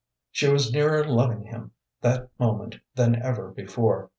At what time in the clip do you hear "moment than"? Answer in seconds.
2.39-3.21